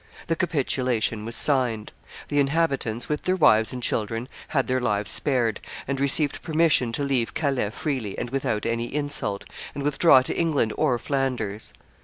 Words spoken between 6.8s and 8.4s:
to leave Calais freely and